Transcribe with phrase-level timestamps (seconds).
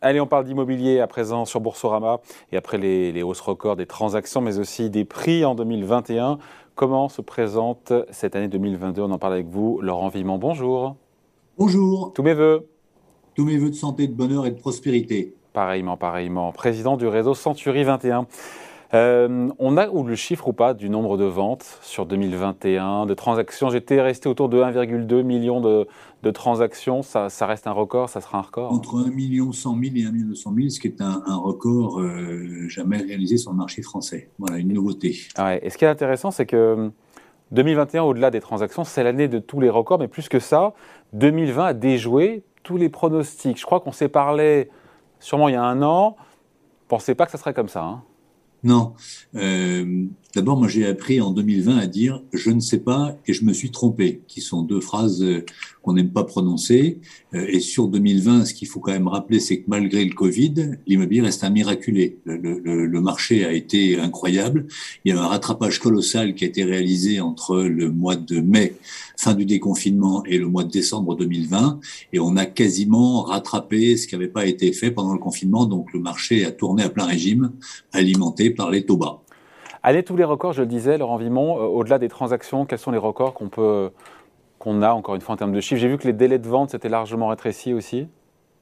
[0.00, 2.20] Allez, on parle d'immobilier à présent sur Boursorama
[2.52, 6.38] et après les, les, hausses records des transactions, mais aussi des prix en 2021.
[6.76, 10.38] Comment se présente cette année 2022 On en parle avec vous, Laurent Viment.
[10.38, 10.94] Bonjour.
[11.58, 12.12] Bonjour.
[12.14, 12.68] Tous mes voeux.
[13.34, 15.34] Tous mes voeux de santé, de bonheur et de prospérité.
[15.52, 16.52] Pareillement, pareillement.
[16.52, 18.28] Président du réseau Century 21.
[18.94, 23.14] Euh, on a ou le chiffre ou pas du nombre de ventes sur 2021, de
[23.14, 23.68] transactions?
[23.68, 25.86] J'étais resté autour de 1,2 million de,
[26.30, 27.02] transactions.
[27.02, 28.08] Ça, reste un record?
[28.08, 28.72] Ça sera un record?
[28.72, 32.00] Entre 1 million 100 000 et 1 million 200 000, ce qui est un, record
[32.00, 34.30] euh, jamais réalisé sur le marché français.
[34.38, 35.16] Voilà, une nouveauté.
[35.62, 36.90] Et ce qui est intéressant, c'est que
[37.52, 39.98] 2021, au-delà des transactions, c'est l'année de tous les records.
[39.98, 40.72] Mais plus que ça,
[41.12, 43.58] 2020 a déjoué tous les pronostics.
[43.58, 44.70] Je crois qu'on s'est parlé
[45.20, 46.16] sûrement il y a un an.
[46.88, 47.82] Pensez pas que ça serait comme ça.
[47.82, 48.02] Hein
[48.62, 48.94] non.
[49.36, 53.46] Euh, D'abord, moi, j'ai appris en 2020 à dire je ne sais pas et je
[53.46, 55.46] me suis trompé, qui sont deux phrases euh,
[55.80, 56.98] qu'on n'aime pas prononcer.
[57.32, 60.72] Euh, et sur 2020, ce qu'il faut quand même rappeler, c'est que malgré le Covid,
[60.86, 62.18] l'immobilier reste un miraculé.
[62.26, 64.66] Le, le, marché a été incroyable.
[65.06, 68.74] Il y a un rattrapage colossal qui a été réalisé entre le mois de mai,
[69.16, 71.80] fin du déconfinement, et le mois de décembre 2020.
[72.12, 75.64] Et on a quasiment rattrapé ce qui n'avait pas été fait pendant le confinement.
[75.64, 77.52] Donc le marché a tourné à plein régime,
[77.92, 79.22] alimenté par les taux bas.
[79.88, 82.90] Allez, tous les records, je le disais, Laurent Vimon, euh, au-delà des transactions, quels sont
[82.90, 83.90] les records qu'on peut
[84.58, 85.80] qu'on a encore une fois en termes de chiffres?
[85.80, 88.06] J'ai vu que les délais de vente s'étaient largement rétrécis aussi.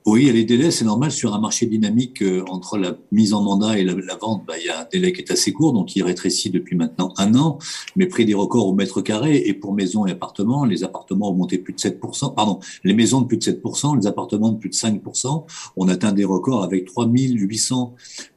[0.06, 3.76] Oui, les délais, c'est normal sur un marché dynamique euh, entre la mise en mandat
[3.76, 4.44] et la, vente.
[4.46, 7.12] Bah, il y a un délai qui est assez court, donc il rétrécit depuis maintenant
[7.16, 7.58] un an.
[7.96, 11.34] Mais prix des records au mètre carré et pour maisons et appartements, les appartements ont
[11.34, 12.36] monté plus de 7%.
[12.36, 15.44] Pardon, les maisons de plus de 7%, les appartements de plus de 5%.
[15.76, 16.88] On atteint des records avec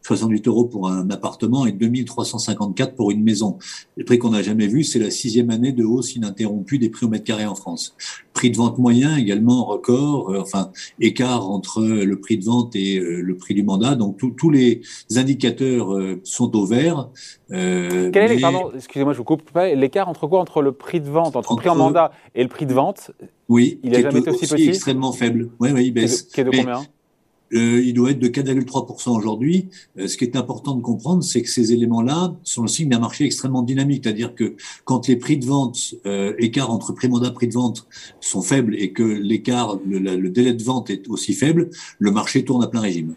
[0.04, 3.58] 3868 euros pour un appartement et 2354 pour une maison.
[3.98, 7.06] Les prix qu'on n'a jamais vus, c'est la sixième année de hausse ininterrompue des prix
[7.06, 7.96] au mètre carré en France.
[8.34, 12.98] Prix de vente moyen également record, euh, enfin écart entre le prix de vente et
[12.98, 13.96] euh, le prix du mandat.
[13.96, 14.82] Donc tous les
[15.16, 17.10] indicateurs euh, sont au vert.
[17.52, 19.74] Euh, Quel est, pardon, excusez-moi, je vous coupe pas.
[19.74, 20.40] L'écart entre quoi?
[20.40, 23.12] Entre le prix de vente, entre, le prix en mandat et le prix de vente?
[23.48, 24.70] Oui, il n'a jamais été aussi, petit?
[24.70, 25.50] extrêmement faible.
[25.60, 26.24] Oui, oui, il baisse.
[26.24, 26.84] Qui est de, combien?
[27.54, 29.70] Euh, il doit être de 4,3% aujourd'hui.
[29.98, 33.00] Euh, ce qui est important de comprendre, c'est que ces éléments-là sont le signe d'un
[33.00, 34.04] marché extrêmement dynamique.
[34.04, 34.56] C'est-à-dire que
[34.86, 37.88] quand les prix de vente, euh, écart entre prix mandat prix de vente
[38.20, 42.64] sont faibles et que l'écart, le, délai de vente est aussi faible, le marché tourne
[42.64, 43.16] à plein régime.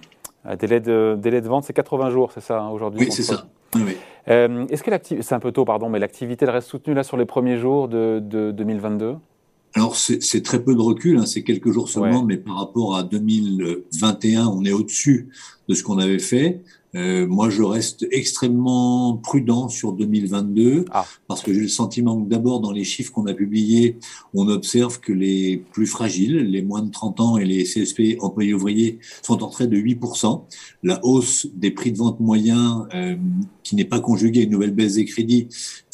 [0.59, 3.47] Délai de, délai de vente, c'est 80 jours, c'est ça, hein, aujourd'hui Oui, c'est ça.
[4.27, 7.27] Est-ce que l'activité, c'est un peu tôt, pardon, mais l'activité reste soutenue là sur les
[7.27, 9.17] premiers jours de, de 2022
[9.75, 13.03] alors c'est très peu de recul, hein, c'est quelques jours seulement, mais par rapport à
[13.03, 15.31] 2021, on est au-dessus
[15.69, 16.63] de ce qu'on avait fait.
[16.95, 21.07] Euh, moi, je reste extrêmement prudent sur 2022 ah.
[21.27, 23.97] parce que j'ai le sentiment que d'abord, dans les chiffres qu'on a publiés,
[24.35, 28.53] on observe que les plus fragiles, les moins de 30 ans et les CSP employés
[28.53, 30.43] ouvriers sont en train de 8%.
[30.83, 33.17] La hausse des prix de vente moyens, euh,
[33.63, 35.49] qui n'est pas conjuguée à une nouvelle baisse des crédits,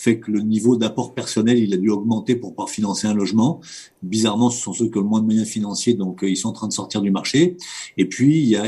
[0.08, 3.60] fait que le niveau d'apport personnel, il a dû augmenter pour pouvoir financer un logement.
[4.02, 6.48] Bizarrement, ce sont ceux qui ont le moins de moyens financiers, donc euh, ils sont
[6.48, 7.56] en train de sortir du marché.
[7.98, 8.66] Et puis, il y a,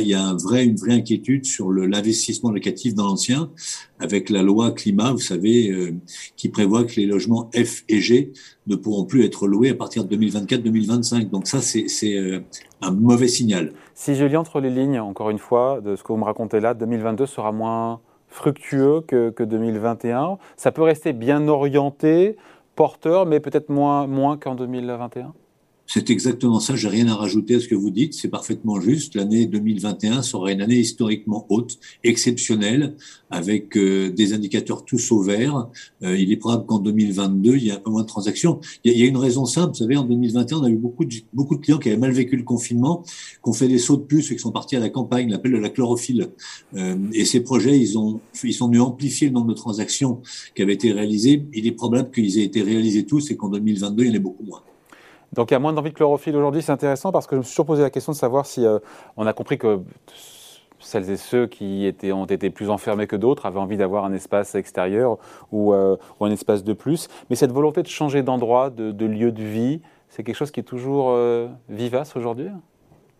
[0.62, 3.50] une vraie inquiétude sur l'investissement locatif dans l'ancien,
[4.00, 5.94] avec la loi climat, vous savez, euh,
[6.36, 8.32] qui prévoit que les logements F et G
[8.66, 11.30] ne pourront plus être loués à partir de 2024-2025.
[11.30, 12.40] Donc ça, c'est euh,
[12.82, 13.72] un mauvais signal.
[13.94, 16.60] Si je lis entre les lignes, encore une fois, de ce que vous me racontez
[16.60, 20.38] là, 2022 sera moins fructueux que, que 2021.
[20.56, 22.36] Ça peut rester bien orienté,
[22.76, 25.34] porteur, mais peut-être moins, moins qu'en 2021
[25.92, 26.76] c'est exactement ça.
[26.76, 28.14] J'ai rien à rajouter à ce que vous dites.
[28.14, 29.16] C'est parfaitement juste.
[29.16, 32.94] L'année 2021 sera une année historiquement haute, exceptionnelle,
[33.28, 35.66] avec euh, des indicateurs tous au vert.
[36.04, 38.60] Euh, il est probable qu'en 2022, il y ait un peu moins de transactions.
[38.84, 39.72] Il y, a, une raison simple.
[39.72, 42.12] Vous savez, en 2021, on a eu beaucoup de, beaucoup de clients qui avaient mal
[42.12, 44.80] vécu le confinement, qui ont fait des sauts de puce et qui sont partis à
[44.80, 46.28] la campagne, l'appel de la chlorophylle.
[46.76, 50.20] Euh, et ces projets, ils ont, ils sont venus amplifier le nombre de transactions
[50.54, 51.42] qui avaient été réalisées.
[51.52, 54.20] Il est probable qu'ils aient été réalisés tous et qu'en 2022, il y en ait
[54.20, 54.62] beaucoup moins.
[55.32, 57.42] Donc il y a moins d'envie de chlorophylle aujourd'hui, c'est intéressant parce que je me
[57.44, 58.78] suis toujours posé la question de savoir si euh,
[59.16, 59.80] on a compris que
[60.80, 64.12] celles et ceux qui étaient, ont été plus enfermés que d'autres avaient envie d'avoir un
[64.12, 65.18] espace extérieur
[65.52, 67.08] ou, euh, un espace de plus.
[67.28, 70.60] Mais cette volonté de changer d'endroit, de, de, lieu de vie, c'est quelque chose qui
[70.60, 72.48] est toujours euh, vivace aujourd'hui?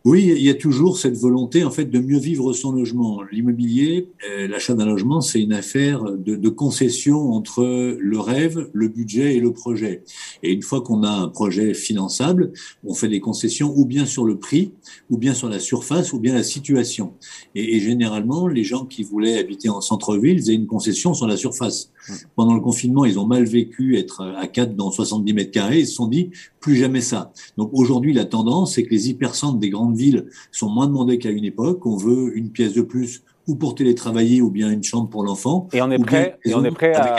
[0.07, 3.21] Oui, il y a toujours cette volonté en fait de mieux vivre son logement.
[3.31, 8.89] L'immobilier, euh, l'achat d'un logement, c'est une affaire de, de, concession entre le rêve, le
[8.89, 10.03] budget et le projet.
[10.43, 12.53] Et une fois qu'on a un projet finançable,
[12.83, 14.73] on fait des concessions ou bien sur le prix,
[15.11, 17.13] ou bien sur la surface, ou bien la situation.
[17.55, 21.37] Et, et généralement, les gens qui voulaient habiter en centre-ville faisaient une concession sur la
[21.37, 21.93] surface.
[22.37, 25.81] Pendant le confinement, ils ont mal vécu être à 4 dans 70 mètres carrés.
[25.81, 26.31] Ils se sont dit
[26.61, 27.33] plus jamais ça.
[27.57, 31.19] Donc aujourd'hui, la tendance, c'est que les hypercentres des grandes grandes villes sont moins demandées
[31.19, 31.85] qu'à une époque.
[31.87, 35.69] On veut une pièce de plus ou pour télétravailler ou bien une chambre pour l'enfant.
[35.73, 37.17] Et on est prêt, et on est prêt à,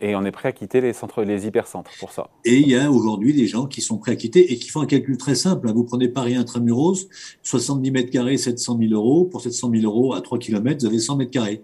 [0.00, 2.28] et on est prêt à quitter les centres, les hypercentres pour ça.
[2.44, 4.80] Et il y a aujourd'hui des gens qui sont prêts à quitter et qui font
[4.80, 5.70] un calcul très simple.
[5.72, 7.08] Vous prenez Paris intramuros,
[7.42, 9.24] 70 mètres carrés, 700 000 euros.
[9.24, 11.62] Pour 700 000 euros à 3 km, vous avez 100 mètres carrés.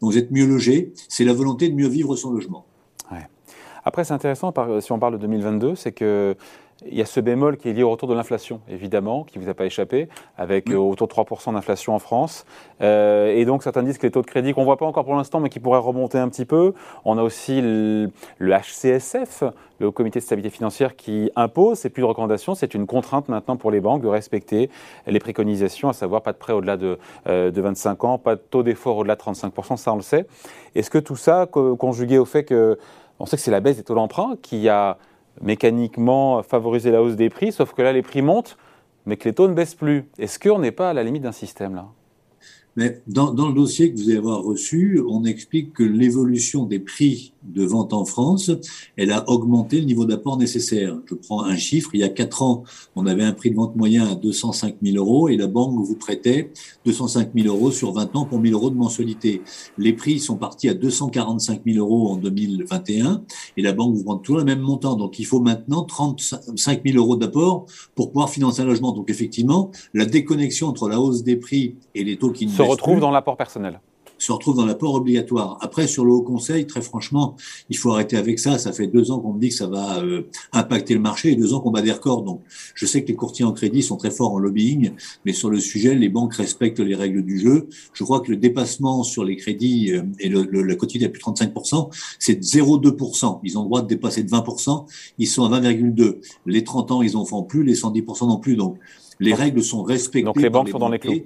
[0.00, 0.92] Donc vous êtes mieux logé.
[1.08, 2.66] C'est la volonté de mieux vivre son logement.
[3.12, 3.28] Ouais.
[3.84, 6.34] Après, c'est intéressant, si on parle de 2022, c'est que
[6.84, 9.44] il y a ce bémol qui est lié au retour de l'inflation, évidemment, qui ne
[9.44, 12.44] vous a pas échappé, avec euh, autour de 3% d'inflation en France.
[12.82, 15.04] Euh, et donc, certains disent que les taux de crédit, qu'on ne voit pas encore
[15.04, 16.74] pour l'instant, mais qui pourraient remonter un petit peu.
[17.06, 19.44] On a aussi le, HCSF,
[19.78, 23.56] le Comité de stabilité financière, qui impose, c'est plus de recommandation, c'est une contrainte maintenant
[23.56, 24.68] pour les banques de respecter
[25.06, 28.40] les préconisations, à savoir pas de prêt au-delà de, euh, de 25 ans, pas de
[28.40, 30.26] taux d'effort au-delà de 35%, ça on le sait.
[30.74, 32.78] Est-ce que tout ça, conjugué au fait que,
[33.18, 34.98] on sait que c'est la baisse des taux d'emprunt qui a
[35.40, 38.56] mécaniquement favoriser la hausse des prix, sauf que là, les prix montent,
[39.06, 40.08] mais que les taux ne baissent plus.
[40.18, 41.86] Est-ce qu'on n'est pas à la limite d'un système là?
[42.76, 46.78] Mais dans, dans, le dossier que vous allez avoir reçu, on explique que l'évolution des
[46.78, 48.50] prix de vente en France,
[48.96, 50.98] elle a augmenté le niveau d'apport nécessaire.
[51.06, 52.64] Je prends un chiffre, il y a quatre ans,
[52.94, 55.96] on avait un prix de vente moyen à 205 000 euros et la banque vous
[55.96, 56.52] prêtait
[56.84, 59.42] 205 000 euros sur 20 ans pour 1 000 euros de mensualité.
[59.78, 63.22] Les prix sont partis à 245 000 euros en 2021
[63.56, 64.96] et la banque vous prend toujours le même montant.
[64.96, 68.92] Donc il faut maintenant 35 000 euros d'apport pour pouvoir financer un logement.
[68.92, 73.00] Donc effectivement, la déconnexion entre la hausse des prix et les taux qui ne retrouve
[73.00, 73.80] dans l'apport personnel
[74.18, 75.58] se retrouve dans l'apport obligatoire.
[75.60, 77.36] Après, sur le Haut Conseil, très franchement,
[77.68, 78.58] il faut arrêter avec ça.
[78.58, 80.22] Ça fait deux ans qu'on me dit que ça va euh,
[80.52, 82.22] impacter le marché et deux ans qu'on bat des records.
[82.22, 82.42] Donc,
[82.74, 84.92] je sais que les courtiers en crédit sont très forts en lobbying,
[85.24, 87.68] mais sur le sujet, les banques respectent les règles du jeu.
[87.92, 91.10] Je crois que le dépassement sur les crédits euh, et le, le, la quotidien à
[91.10, 93.40] plus de 35%, c'est 0,2%.
[93.42, 94.86] Ils ont le droit de dépasser de 20%.
[95.18, 96.18] Ils sont à 20,2.
[96.46, 97.62] Les 30 ans, ils n'en font plus.
[97.62, 98.56] Les 110% non plus.
[98.56, 98.78] Donc,
[99.20, 100.24] les règles sont respectées.
[100.24, 101.22] Donc, les banques sont dans les clous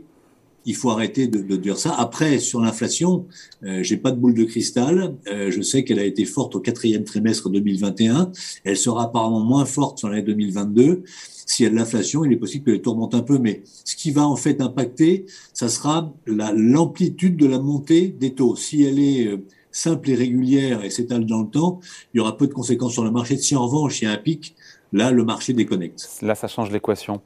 [0.66, 1.94] il faut arrêter de, de, dire ça.
[1.98, 3.26] Après, sur l'inflation,
[3.64, 5.16] euh, j'ai pas de boule de cristal.
[5.28, 8.30] Euh, je sais qu'elle a été forte au quatrième trimestre 2021.
[8.64, 11.02] Elle sera apparemment moins forte sur l'année 2022.
[11.46, 13.62] S'il y a de l'inflation, il est possible que les taux remontent un peu, mais
[13.84, 18.54] ce qui va en fait impacter, ça sera l'amplitude de la montée des taux.
[18.54, 21.80] Si elle est euh, simple et régulière et s'étale dans le temps,
[22.14, 23.36] il y aura peu de conséquences sur le marché.
[23.36, 24.54] Si en revanche il y a un pic,
[24.92, 26.08] là le marché déconnecte.
[26.22, 27.20] Là, ça change l'équation.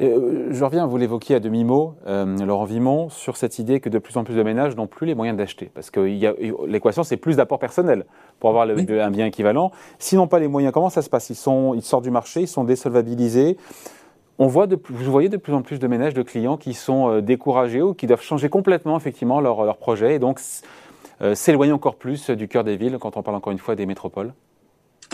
[0.00, 3.98] Euh, je reviens, vous l'évoquiez à demi-mot, euh, Laurent Vimon, sur cette idée que de
[3.98, 5.70] plus en plus de ménages n'ont plus les moyens d'acheter.
[5.72, 6.00] Parce que
[6.66, 8.04] l'équation, c'est plus d'apport personnel
[8.40, 9.70] pour avoir un bien équivalent.
[9.98, 11.30] Sinon, pas les moyens, comment ça se passe?
[11.30, 13.56] Ils, sont, ils sortent du marché, ils sont désolvabilisés.
[14.38, 17.08] On voit de, vous voyez de plus en plus de ménages, de clients qui sont
[17.08, 20.40] euh, découragés ou qui doivent changer complètement effectivement leur, leur projet et donc
[21.34, 24.34] s'éloigner encore plus du cœur des villes quand on parle encore une fois des métropoles?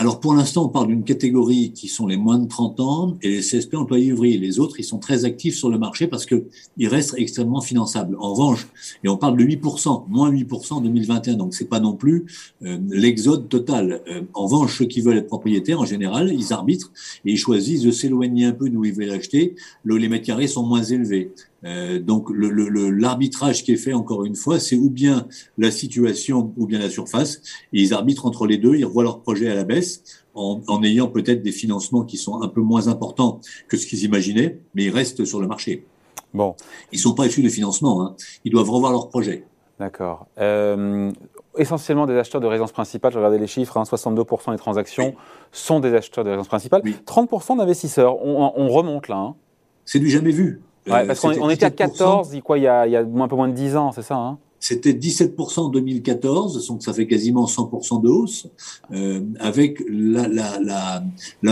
[0.01, 3.29] Alors pour l'instant, on parle d'une catégorie qui sont les moins de 30 ans et
[3.29, 4.39] les CSP employés ouvriers.
[4.39, 8.17] Les autres, ils sont très actifs sur le marché parce qu'ils restent extrêmement finançables.
[8.19, 8.67] En revanche,
[9.03, 12.25] et on parle de 8%, moins 8% en 2021, donc c'est pas non plus
[12.63, 14.01] euh, l'exode total.
[14.07, 16.91] Euh, en revanche, ceux qui veulent être propriétaires, en général, ils arbitrent
[17.23, 19.53] et ils choisissent de s'éloigner un peu d'où ils veulent acheter.
[19.85, 21.31] Les mètres carrés sont moins élevés.
[21.63, 25.27] Euh, donc l'arbitrage le, qui est fait encore une fois, c'est ou bien
[25.57, 27.41] la situation ou bien la surface.
[27.73, 30.03] Et ils arbitrent entre les deux, ils revoient leur projet à la baisse
[30.33, 34.03] en, en ayant peut-être des financements qui sont un peu moins importants que ce qu'ils
[34.03, 35.85] imaginaient, mais ils restent sur le marché.
[36.33, 36.55] Bon.
[36.91, 38.15] Ils sont pas issus de financement, hein.
[38.45, 39.45] ils doivent revoir leur projet.
[39.79, 40.27] D'accord.
[40.39, 41.11] Euh,
[41.57, 45.15] essentiellement des acheteurs de résidence principale, je regardais les chiffres, hein, 62% des transactions
[45.51, 48.23] sont des acheteurs de résidence principale, 30% d'investisseurs.
[48.23, 49.17] On, on, remonte là.
[49.17, 49.35] Hein.
[49.83, 50.61] C'est du jamais vu.
[50.87, 53.35] Ouais, parce qu'on était à 14, quoi, il, y a, il y a un peu
[53.35, 54.39] moins de 10 ans, c'est ça hein?
[54.61, 58.47] C'était 17% en 2014, donc ça fait quasiment 100% de hausse,
[58.93, 61.03] euh, avec la,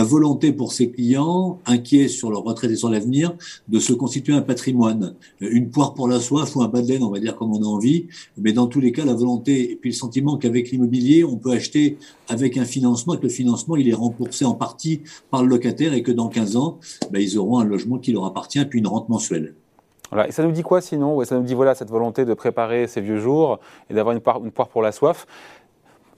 [0.04, 3.36] volonté pour ces clients, inquiets sur leur retraite et sur l'avenir,
[3.68, 5.14] de se constituer un patrimoine.
[5.40, 7.62] Une poire pour la soif ou un bas de laine, on va dire comme on
[7.62, 8.06] a envie,
[8.38, 11.50] mais dans tous les cas, la volonté et puis le sentiment qu'avec l'immobilier, on peut
[11.50, 11.98] acheter
[12.28, 15.00] avec un financement, que le financement, il est remboursé en partie
[15.32, 16.78] par le locataire et que dans 15 ans,
[17.10, 19.54] ben, ils auront un logement qui leur appartient, puis une rente mensuelle.
[20.26, 21.22] Et ça nous dit quoi sinon?
[21.24, 24.50] Ça nous dit voilà cette volonté de préparer ces vieux jours et d'avoir une, une
[24.50, 25.26] poire pour la soif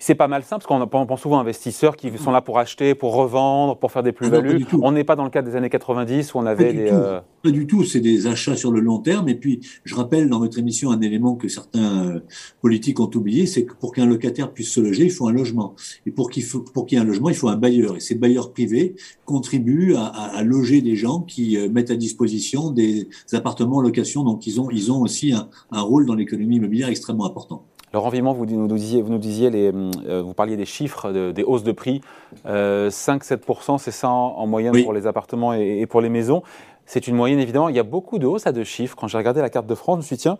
[0.03, 2.97] c'est pas mal simple, parce qu'on pense souvent à investisseurs qui sont là pour acheter,
[2.97, 4.67] pour revendre, pour faire des ah plus-values.
[4.83, 6.89] on n'est pas dans le cadre des années 90 où on avait des...
[6.91, 9.29] Euh, pas du tout, c'est des achats sur le long terme.
[9.29, 12.21] Et puis, je rappelle dans votre émission un élément que certains euh,
[12.61, 15.77] politiques ont oublié, c'est que pour qu'un locataire puisse se loger, il faut un logement.
[16.05, 17.95] Et pour qu'il y ait un logement, il faut un bailleur.
[17.97, 22.71] Et ces bailleurs privés contribuent à, à, loger des gens qui euh, mettent à disposition
[22.71, 24.25] des appartements en location.
[24.25, 27.67] Donc, ils ont, ils ont aussi un, un rôle dans l'économie immobilière extrêmement important.
[27.93, 29.71] Laurent Viment, vous nous disiez, vous, nous disiez les,
[30.07, 32.01] euh, vous parliez des chiffres des hausses de prix.
[32.47, 36.43] 5-7%, euh, c'est ça en, moyenne pour les appartements et, pour les maisons.
[36.87, 37.69] c'est une moyenne évidemment.
[37.69, 38.97] Il y a beaucoup de hausses à deux chiffres.
[38.97, 40.39] Quand j'ai regardé la carte de France, je me suis dit, tiens,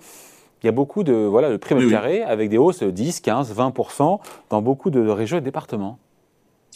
[0.63, 3.21] il y a beaucoup de voilà le prix mètre carré avec des hausses de 10,
[3.21, 3.75] 15, 20
[4.49, 5.99] dans beaucoup de régions et départements.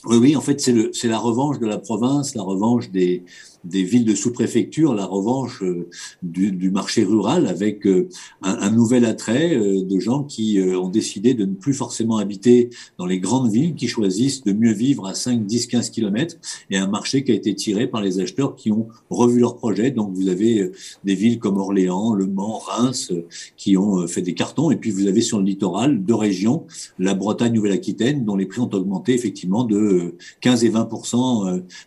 [0.04, 3.24] Oui, oui, en fait, c'est la revanche de la province, la revanche des,
[3.68, 5.88] des villes de sous-préfecture, la revanche euh,
[6.22, 8.08] du, marché rural avec euh,
[8.42, 12.70] un, un, nouvel attrait euh, de gens qui ont décidé de ne plus forcément habiter
[12.98, 16.36] dans les grandes villes, qui choisissent de mieux vivre à 5, 10, 15 kilomètres
[16.70, 19.90] et un marché qui a été tiré par les acheteurs qui ont revu leur projet.
[19.90, 20.70] Donc vous avez
[21.04, 23.12] des villes comme Orléans, Le Mans, Reims
[23.56, 26.66] qui ont fait des cartons et puis vous avez sur le littoral deux régions,
[26.98, 30.88] la Bretagne, Nouvelle-Aquitaine, dont les prix ont augmenté effectivement de 15 et 20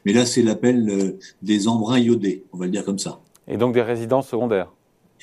[0.05, 3.19] mais là c'est l'appel des embruns iodés, on va le dire comme ça.
[3.47, 4.71] Et donc des résidences secondaires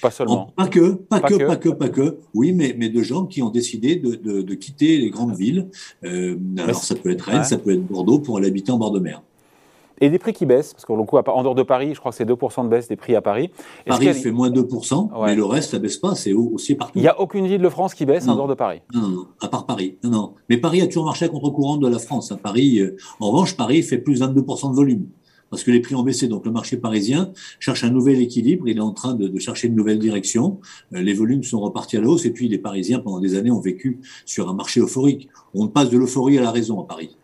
[0.01, 0.53] pas seulement.
[0.57, 2.19] pas que, pas, que, pas que, pas que.
[2.35, 5.69] Oui, mais, mais de gens qui ont décidé de, de, quitter les grandes villes.
[6.05, 8.91] Euh, alors ça peut être Rennes, ça peut être Bordeaux pour aller habiter en bord
[8.91, 9.23] de mer.
[9.99, 12.19] Et des prix qui baissent, parce qu'en coup, en dehors de Paris, je crois que
[12.19, 13.51] c'est 2% de baisse des prix à Paris.
[13.87, 16.99] Paris fait moins 2%, mais le reste, ça baisse pas, c'est aussi partout.
[16.99, 19.27] Il n'y a aucune ville de France qui baisse en dehors de Paris non, non,
[19.41, 19.97] à part Paris.
[20.05, 20.35] Non, non.
[20.51, 22.31] Mais Paris a toujours marché à contre-courant de la France.
[22.31, 25.07] À Paris, euh, en revanche, Paris fait plus de 22% de volume
[25.51, 26.29] parce que les prix ont baissé.
[26.29, 29.77] Donc le marché parisien cherche un nouvel équilibre, il est en train de, chercher une
[29.77, 30.61] nouvelle direction.
[30.95, 33.51] Euh, les volumes sont repartis à la hausse et puis les Parisiens, pendant des années,
[33.51, 35.29] ont vécu sur un marché euphorique.
[35.55, 37.17] On passe de l'euphorie à la raison à Paris.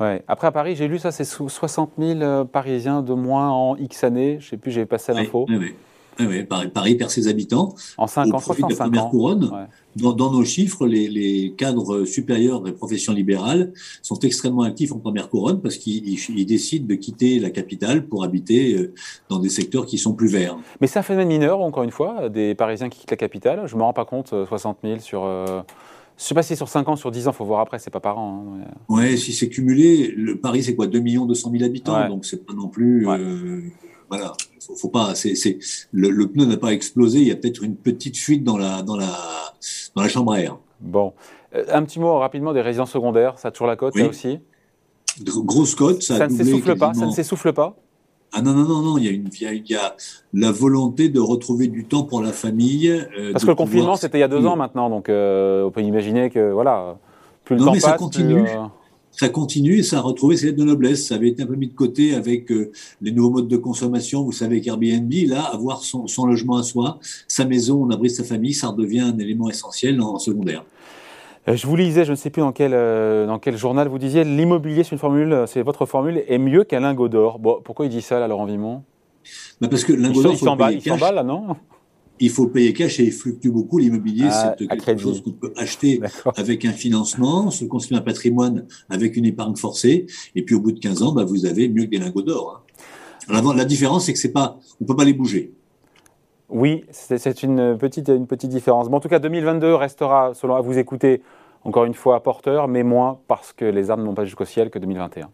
[0.00, 0.22] Ouais.
[0.26, 4.02] Après à Paris, j'ai lu ça, c'est 60 000 euh, Parisiens de moins en X
[4.04, 4.38] années.
[4.40, 5.46] Je sais plus, j'ai passé l'info.
[5.48, 5.66] Oui, oui.
[5.66, 5.74] Oui,
[6.72, 7.74] Paris, perd ses habitants.
[7.98, 9.50] En 5 ans, profit de la première couronne.
[9.96, 15.60] Dans, nos chiffres, les, cadres supérieurs des professions libérales sont extrêmement actifs en première couronne
[15.60, 18.92] parce qu'ils décident de quitter la capitale pour habiter euh,
[19.28, 20.56] dans des secteurs qui sont plus verts.
[20.80, 23.62] Mais c'est un phénomène mineur, encore une fois, des Parisiens qui quittent la capitale.
[23.66, 25.24] Je ne me rends pas compte, 60 euh, 000 sur.
[25.24, 25.62] Euh,
[26.16, 27.78] je ne sais pas si sur 5 ans, sur 10 ans, il faut voir après,
[27.78, 28.44] c'est pas par an.
[28.60, 30.86] Hein, Oui, si c'est cumulé, le Paris, c'est quoi?
[30.86, 33.06] 2 200 000 habitants, donc c'est pas non plus
[34.08, 34.32] voilà,
[34.76, 35.14] faut, pas.
[35.14, 35.58] C'est,
[35.92, 37.20] le, pneu n'a pas explosé.
[37.20, 39.12] Il y a peut-être une petite fuite dans la dans la
[39.94, 40.58] dans la chambre à air.
[40.80, 41.12] Bon,
[41.54, 43.38] euh, un petit mot rapidement des résidences secondaires.
[43.38, 44.38] Ça a toujours la cote là aussi?
[45.20, 46.02] grosse cote.
[46.02, 46.92] Ça, ça ne s'essouffle pas.
[46.94, 47.76] Ça ne s'essouffle pas?
[48.36, 49.94] Ah non, non, non, non, il y, a une, il y a
[50.32, 52.90] la volonté de retrouver du temps pour la famille.
[52.90, 55.70] Euh, Parce que le confinement, c'était il y a deux ans maintenant, donc euh, on
[55.70, 56.96] peut imaginer que, voilà,
[57.44, 58.44] plus le temps mais passe, ça continue
[59.16, 61.06] ça continue et ça a retrouvé ses lettres de noblesse.
[61.06, 64.22] Ça avait été un peu mis de côté avec euh, les nouveaux modes de consommation.
[64.22, 68.24] Vous savez qu'Airbnb, là, avoir son, son, logement à soi, sa maison, on abrite sa
[68.24, 70.64] famille, ça redevient un élément essentiel en, secondaire.
[71.48, 73.98] Euh, je vous lisais, je ne sais plus dans quel, euh, dans quel journal vous
[73.98, 77.38] disiez, l'immobilier, c'est une formule, c'est votre formule, est mieux qu'un lingot d'or.
[77.38, 78.82] Bon, pourquoi il dit ça, là, Laurent Vimon?
[79.60, 81.56] Bah Parce que lingot d'or, il s'emballe, là, non?
[82.20, 83.78] Il faut payer cash et il fluctue beaucoup.
[83.78, 86.00] L'immobilier, ah, c'est quelque chose qu'on peut acheter
[86.36, 90.72] avec un financement, se construire un patrimoine avec une épargne forcée, et puis au bout
[90.72, 92.62] de 15 ans, bah, vous avez mieux que des lingots d'or.
[93.28, 93.54] Hein.
[93.56, 95.52] La, différence, c'est que c'est pas, on peut pas les bouger.
[96.50, 98.90] Oui, c'est une petite, une petite différence.
[98.90, 101.22] Bon, en tout cas, 2022 restera, selon à vous écouter,
[101.62, 104.78] encore une fois, porteur, mais moins parce que les armes n'ont pas jusqu'au ciel que
[104.78, 105.30] 2021.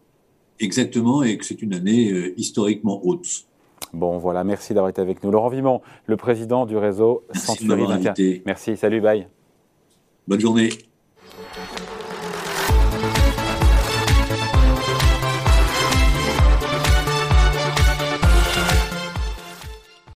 [0.59, 3.45] Exactement, et que c'est une année euh, historiquement haute.
[3.93, 5.31] Bon, voilà, merci d'avoir été avec nous.
[5.31, 7.83] Laurent Vimon, le président du réseau Century
[8.45, 9.27] Merci, salut, bye.
[10.27, 10.69] Bonne journée.